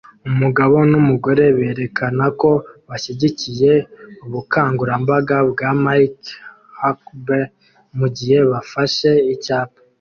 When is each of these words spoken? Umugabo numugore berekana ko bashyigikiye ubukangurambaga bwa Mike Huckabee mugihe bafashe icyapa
Umugabo 0.29 0.75
numugore 0.91 1.43
berekana 1.57 2.25
ko 2.41 2.51
bashyigikiye 2.89 3.71
ubukangurambaga 4.25 5.37
bwa 5.49 5.69
Mike 5.83 6.29
Huckabee 6.79 7.49
mugihe 7.97 8.37
bafashe 8.51 9.11
icyapa 9.35 9.79